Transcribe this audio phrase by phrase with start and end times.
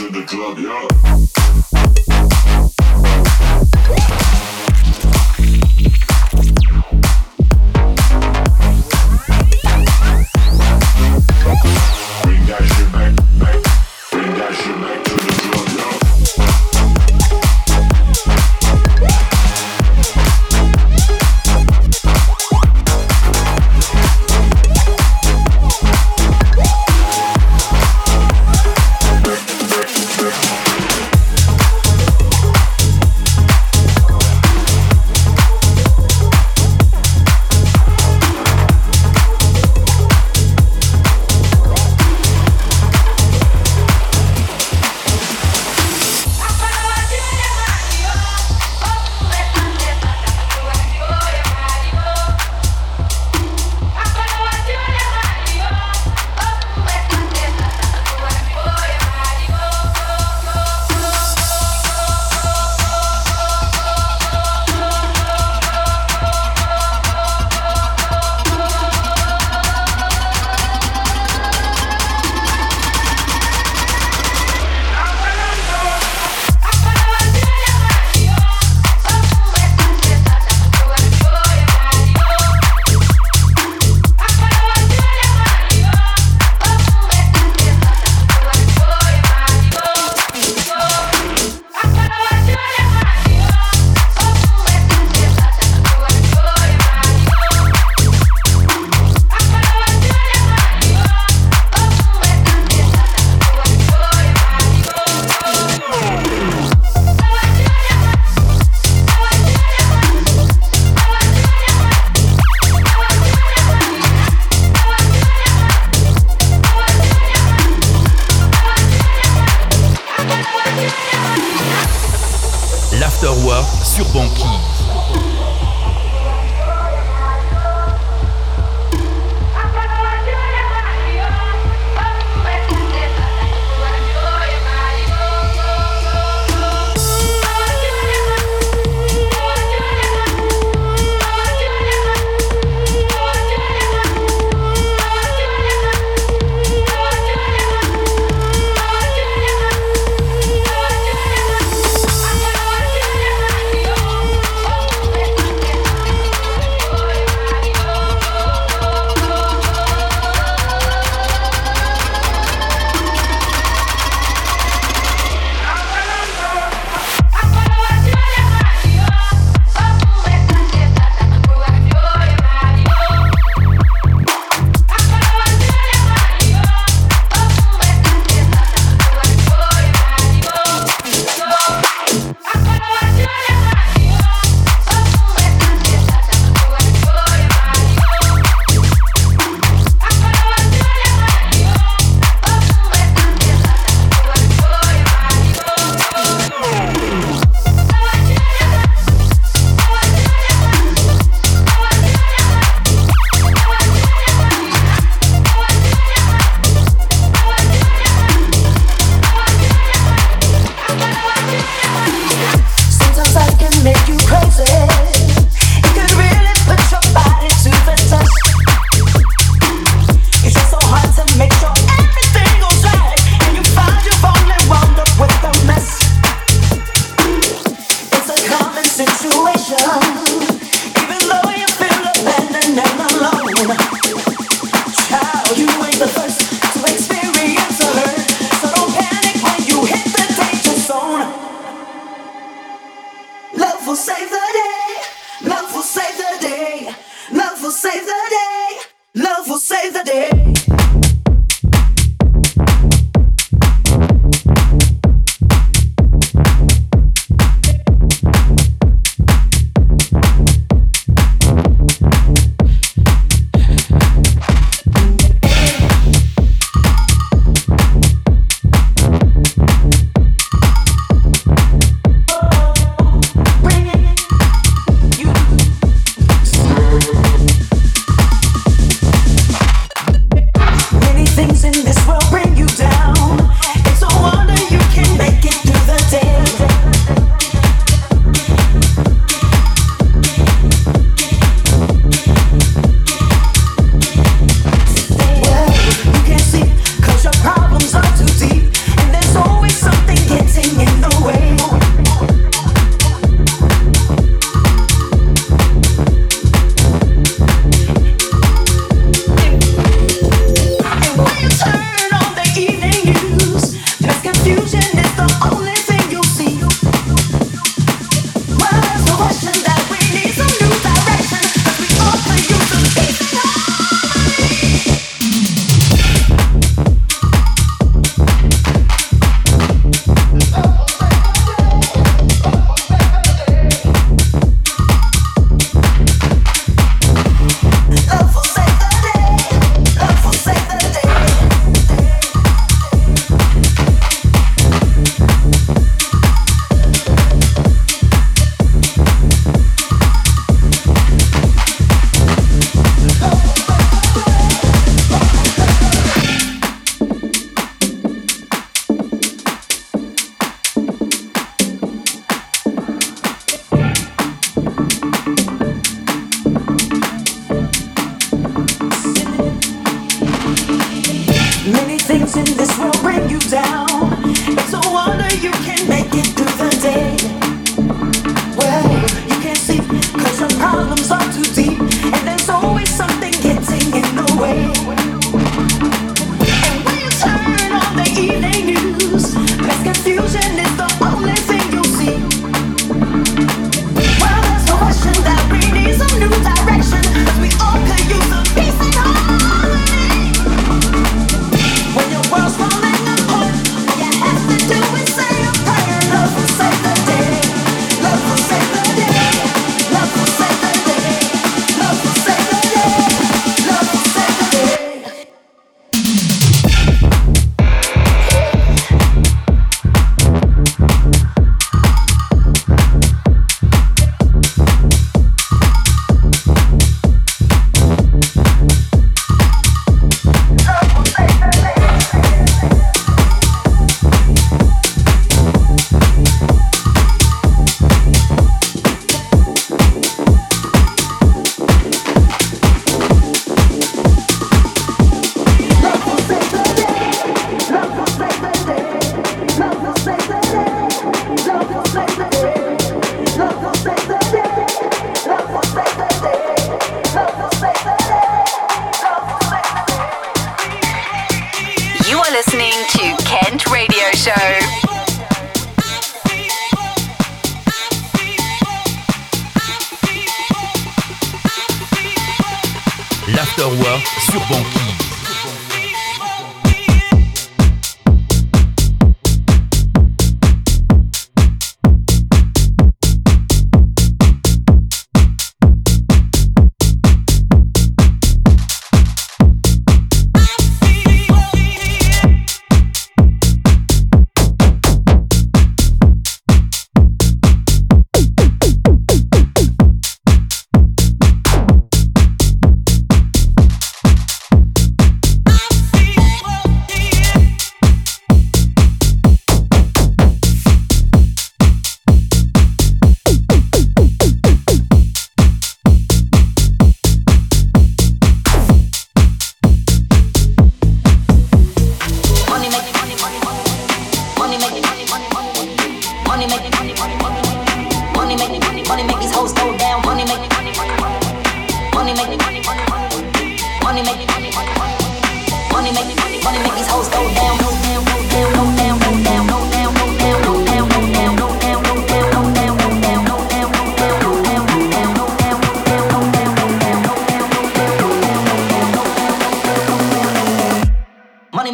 [0.00, 0.47] Oh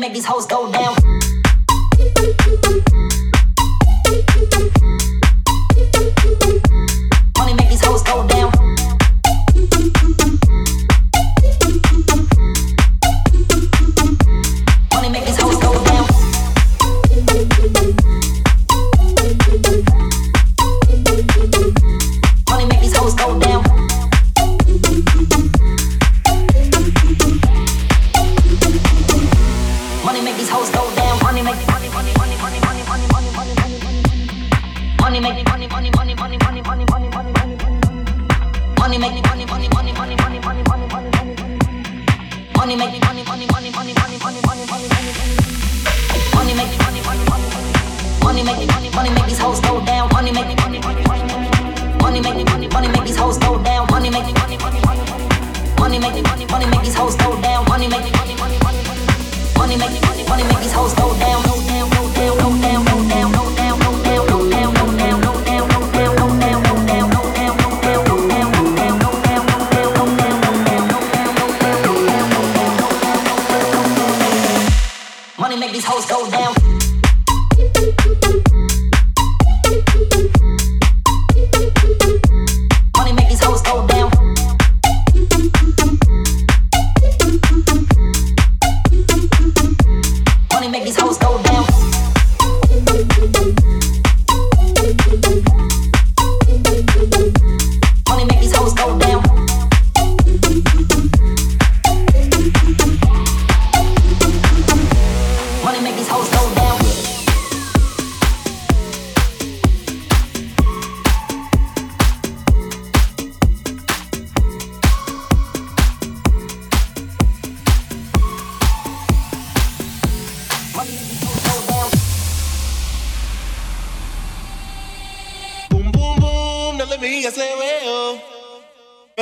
[0.05, 1.14] make these hoes go down.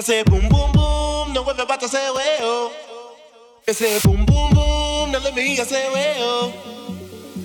[0.03, 2.73] say boom boom boom, no we're about to say way oh.
[3.69, 6.53] I say boom boom boom, no let me I say way oh.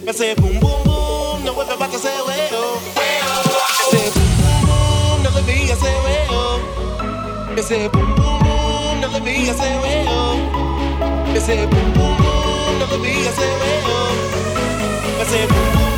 [0.08, 2.82] I say boom boom boom, no we're about to say way oh.
[3.92, 7.56] Say boom boom boom, no let me I say way oh.
[7.58, 11.34] I say boom boom boom, no let me I say way oh.
[11.36, 15.20] I say boom boom boom, no let me I say way oh.
[15.22, 15.97] I say boom boom.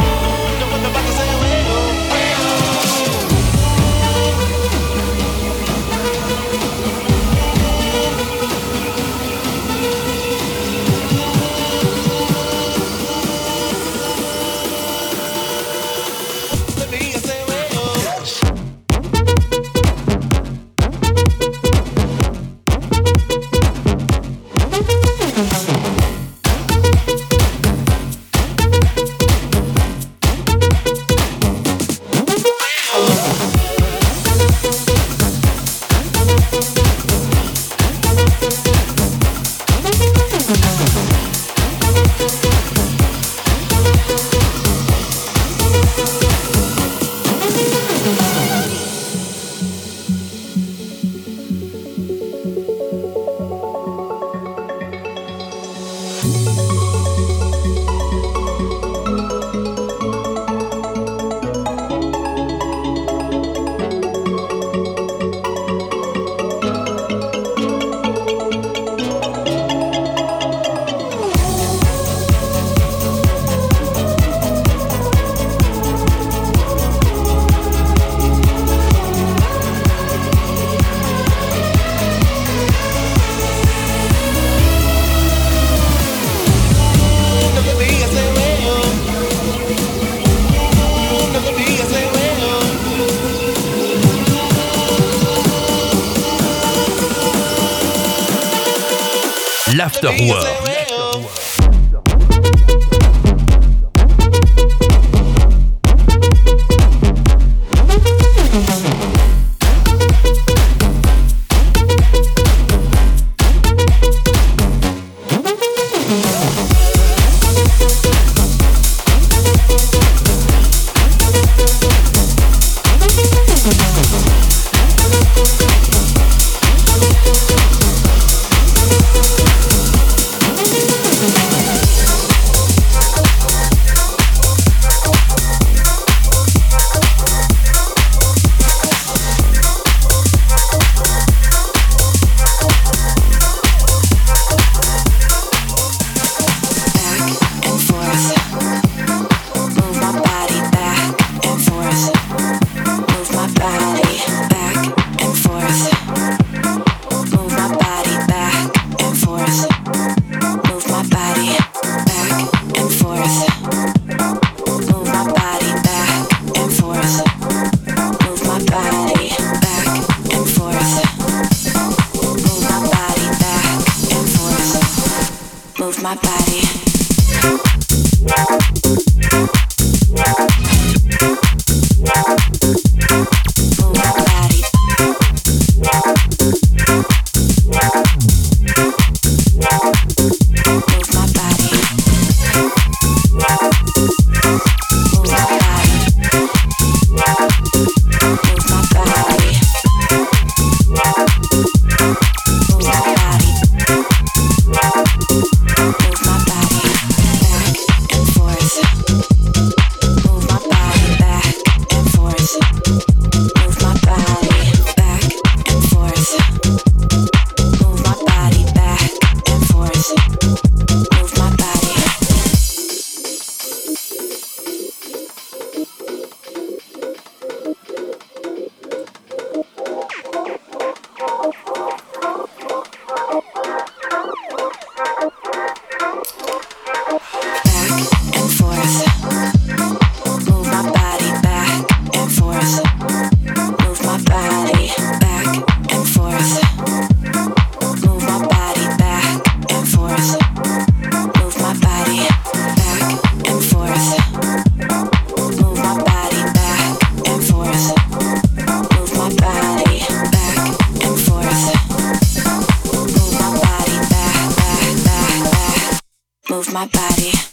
[266.61, 267.48] It's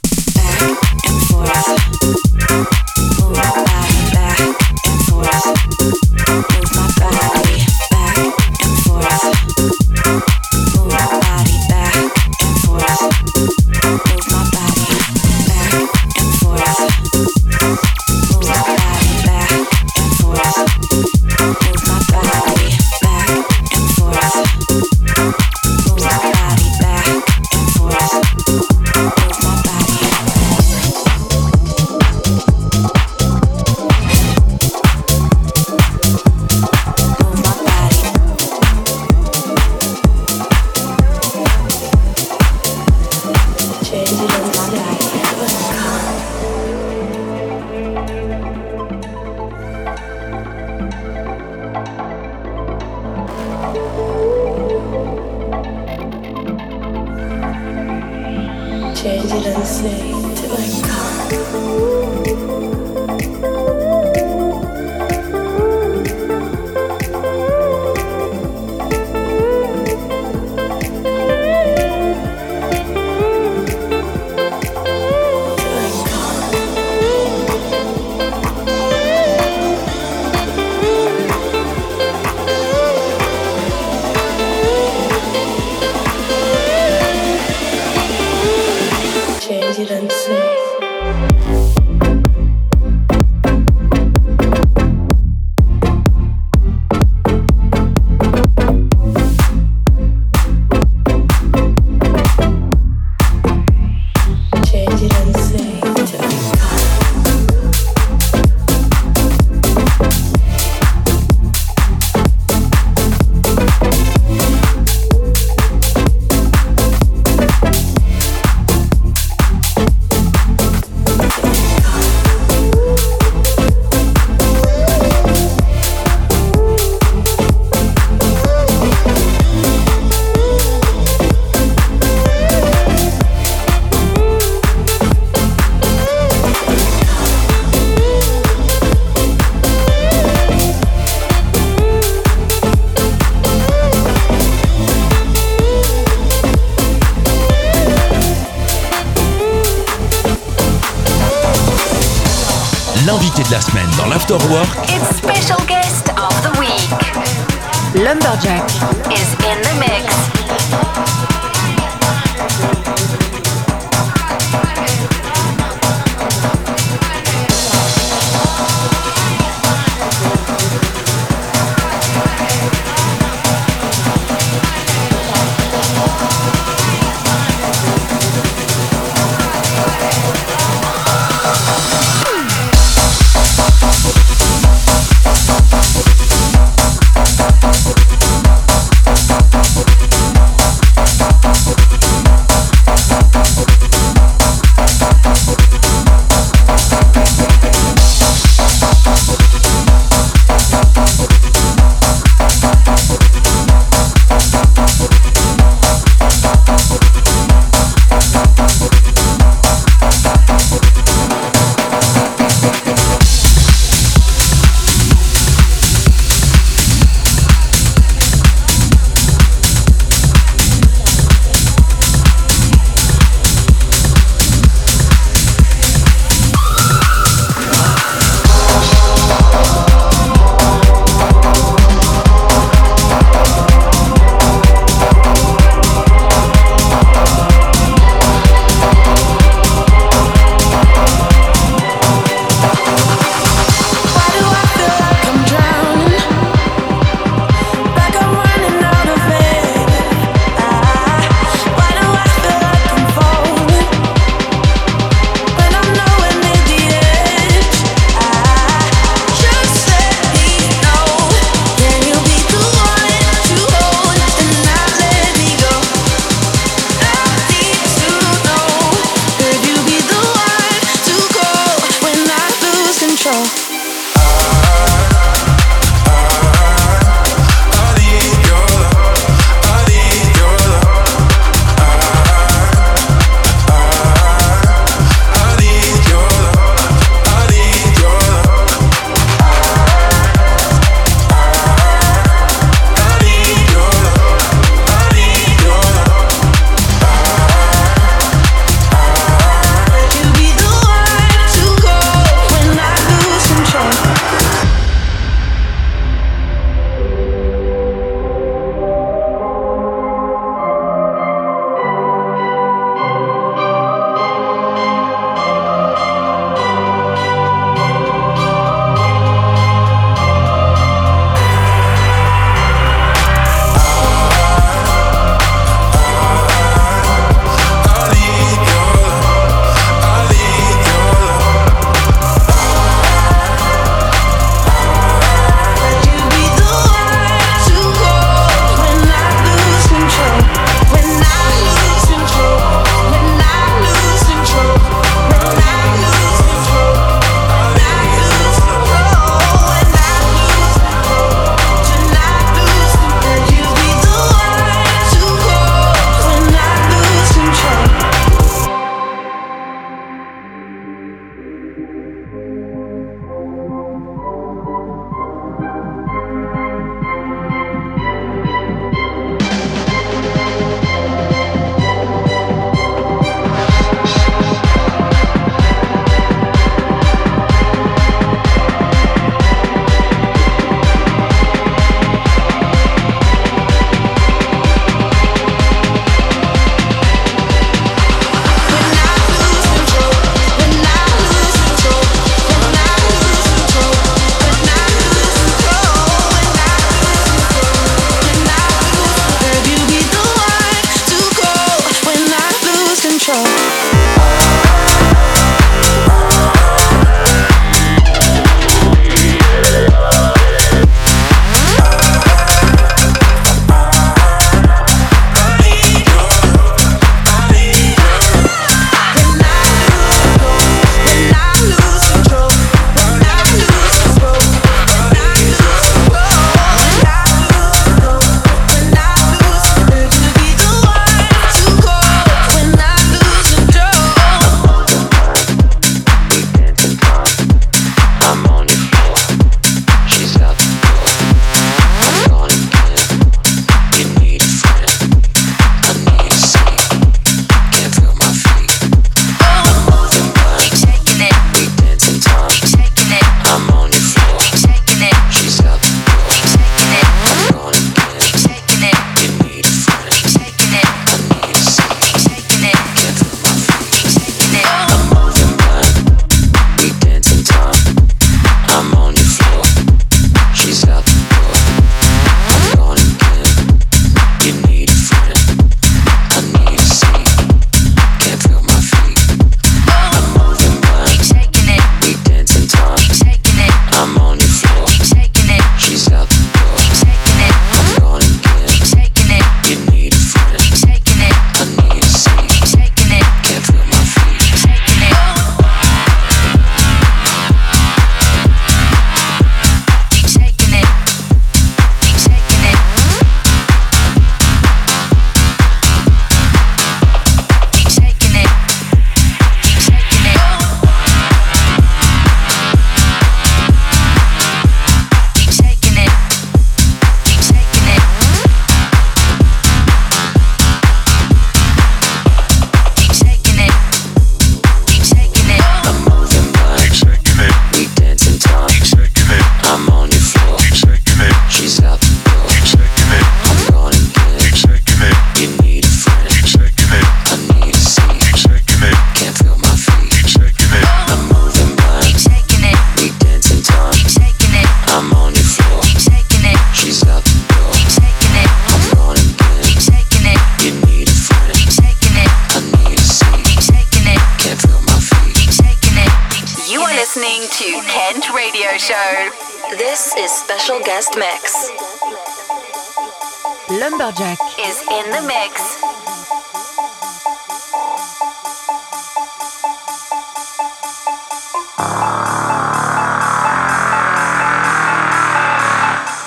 [564.07, 565.83] Is in the mix.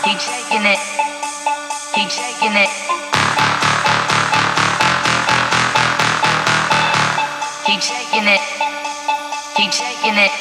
[0.03, 0.79] Keep shaking it.
[1.95, 2.69] Keep shaking it.
[7.65, 8.41] Keep shaking it.
[9.55, 10.31] Keep shaking it.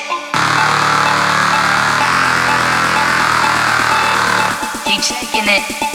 [4.84, 5.88] Keep shaking it.